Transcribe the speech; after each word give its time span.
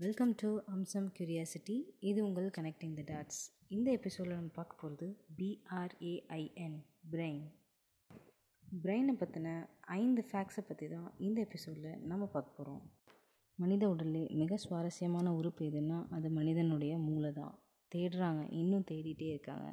Welcome 0.00 0.34
to 0.34 0.60
அம்சம் 0.66 1.12
curiosity 1.18 1.74
இது 2.00 2.24
உங்கள் 2.24 2.50
கனெக்டிங் 2.58 2.94
த 2.94 3.02
டாட்ஸ் 3.12 3.40
இந்த 3.68 3.90
எபிசோடில் 3.90 4.34
நம்ம 4.34 4.48
பார்க்க 4.48 4.76
போகிறது 4.76 5.06
பிஆர்ஏஐஎன் 5.36 6.78
பிரெயின் 7.10 7.42
பிரெயினை 8.82 9.14
பற்றின 9.18 9.48
ஐந்து 9.80 10.24
ஃபேக்ட்ஸை 10.32 10.60
பற்றி 10.60 10.88
தான் 10.88 11.14
இந்த 11.18 11.40
எபிசோடில் 11.40 11.98
நம்ம 12.02 12.26
பார்க்க 12.26 12.56
போகிறோம் 12.56 12.82
மனித 13.58 13.88
உடலில் 13.88 14.30
மிக 14.32 14.56
சுவாரஸ்யமான 14.56 15.34
உறுப்பு 15.34 15.64
எதுன்னா 15.64 16.06
அது 16.10 16.30
மனிதனுடைய 16.30 16.98
மூளை 16.98 17.32
தான் 17.32 17.54
தேடுறாங்க 17.94 18.52
இன்னும் 18.52 18.88
தேடிட்டே 18.90 19.28
இருக்காங்க. 19.28 19.68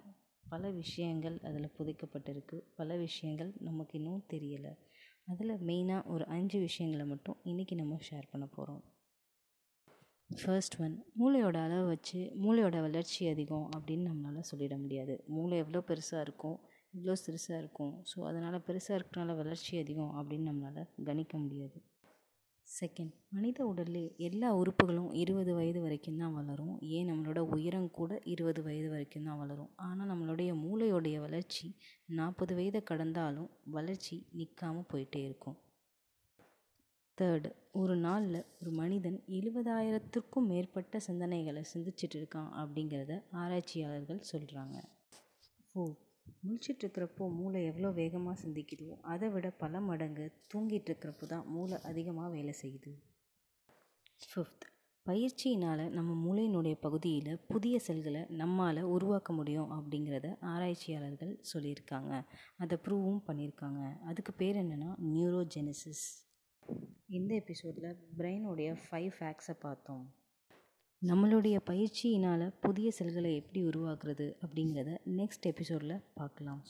பல 0.50 0.70
விஷயங்கள் 0.72 1.40
அதில் 1.40 1.74
புதைக்கப்பட்டிருக்கு. 1.78 2.62
பல 2.76 2.96
விஷயங்கள் 2.96 3.54
நமக்கு 3.60 3.98
இன்னும் 3.98 4.26
தெரியலை. 4.30 4.74
அதில் 5.26 5.60
மெயினாக 5.62 6.06
ஒரு 6.06 6.26
அஞ்சு 6.26 6.60
விஷயங்களை 6.60 7.06
மட்டும் 7.06 7.38
இன்றைக்கி 7.44 7.76
நம்ம 7.76 7.98
ஷேர் 8.10 8.32
பண்ண 8.32 8.48
போகிறோம் 8.48 8.84
ஃபர்ஸ்ட் 10.30 10.76
ஒன் 10.80 10.96
மூளையோட 11.20 11.58
அளவை 11.64 11.84
வச்சு 11.88 12.20
மூளையோட 12.36 12.78
வளர்ச்சி 12.82 13.22
அதிகம் 13.30 13.68
அப்படின்னு 13.76 14.06
நம்மளால் 14.10 14.48
சொல்லிட 14.52 14.76
முடியாது. 14.78 15.14
மூளை 15.28 15.58
எவ்வளோ 15.58 15.80
பெருசாக 15.88 16.22
இருக்கும் 16.22 16.58
இவ்வளோ 16.94 17.14
சிறுசாக 17.26 17.60
இருக்கும். 17.60 17.94
ஸோ 18.12 18.18
அதனால் 18.22 18.66
பெருசாக 18.68 18.98
இருக்கிறனால 19.00 19.36
வளர்ச்சி 19.36 19.74
அதிகம் 19.78 20.12
அப்படின்னு 20.20 20.50
நம்மளால் 20.52 20.90
கணிக்க 21.06 21.38
முடியாது. 21.38 21.78
செகண்ட் 22.68 23.14
மனித 23.30 23.60
உடலில் 23.66 24.16
எல்லா 24.18 24.50
உறுப்புகளும் 24.56 25.12
இருபது 25.14 25.52
வயது 25.56 25.82
வரைக்கும் 25.82 26.18
தான் 26.18 26.34
வளரும். 26.34 26.74
ஏன்? 26.82 27.08
நம்மளோட 27.12 27.40
உயரம் 27.56 27.92
கூட 27.92 28.20
இருபது 28.24 28.62
வயது 28.62 28.90
வரைக்கும் 28.90 29.24
தான் 29.24 29.38
வளரும். 29.38 29.72
ஆனால் 29.78 30.08
நம்மளுடைய 30.08 30.52
மூளையோடைய 30.64 31.20
வளர்ச்சி 31.20 31.68
நாற்பது 32.10 32.56
வயதை 32.56 32.82
கடந்தாலும் 32.84 33.50
வளர்ச்சி 33.68 34.18
நிற்காமல் 34.32 34.90
போயிட்டே 34.94 35.22
இருக்கும். 35.24 35.58
தேர்டு 37.18 37.50
ஒரு 37.72 37.96
நாளில் 37.98 38.40
ஒரு 38.60 38.72
மனிதன் 38.72 39.24
எழுபதாயிரத்திற்கும் 39.28 40.50
மேற்பட்ட 40.50 41.00
சிந்தனைகளை 41.08 41.64
சிந்திச்சிட்டு 41.74 42.18
இருக்கான் 42.20 42.52
அப்படிங்கிறத 42.54 43.14
ஆராய்ச்சியாளர்கள் 43.32 44.20
சொல்கிறாங்க 44.32 44.78
ஃபோர் 45.62 45.96
முழிச்சிட்டு 46.44 46.84
இருக்கிறப்போ 46.84 47.30
மூளை 47.30 47.66
எவ்வளோ 47.66 47.90
வேகமாக 47.92 48.42
சிந்திக்குதோ 48.44 48.98
அதை 49.02 49.30
விட 49.30 49.50
பல 49.50 49.80
மடங்கு 49.80 50.26
தூங்கிட்டு 50.54 50.90
இருக்கிறப்போ 50.90 51.26
தான் 51.26 51.48
மூளை 51.48 51.80
அதிகமாக 51.82 52.30
வேலை 52.30 52.54
செய்யுது. 52.62 52.94
ஃபிஃப்த் 54.22 54.68
பயிற்சியினால் 55.06 55.84
நம்ம 55.90 56.12
மூளையினுடைய 56.26 56.76
பகுதியில் 56.80 57.42
புதிய 57.48 57.80
செல்களை 57.80 58.26
நம்மால் 58.30 58.82
உருவாக்க 58.84 59.34
முடியும் 59.34 59.72
அப்படிங்கிறத 59.72 60.30
ஆராய்ச்சியாளர்கள் 60.54 61.34
சொல்லியிருக்காங்க. 61.54 62.14
அதை 62.58 62.78
ப்ரூவும் 62.78 63.24
பண்ணியிருக்காங்க. 63.28 63.84
அதுக்கு 64.04 64.34
பேர் 64.34 64.56
என்னென்னா 64.56 64.92
நியூரோஜெனிசிஸ் 65.14 66.08
இந்த 67.10 67.36
எபிசோடில் 67.36 67.96
பிரெயினுடைய 68.18 68.76
ஃபைவ் 68.86 69.12
ஃபேக்ஸை 69.20 69.54
பார்த்தோம். 69.60 70.14
நம்மளுடைய 71.02 71.58
பயிற்சியினால் 71.70 72.54
புதிய 72.62 72.92
செல்களை 72.92 73.36
எப்படி 73.36 73.62
உருவாக்குறது 73.64 74.26
அப்படிங்கிறத 74.46 74.98
நெக்ஸ்ட் 75.18 75.42
எபிசோடில் 75.42 76.04
பார்க்கலாம். 76.14 76.64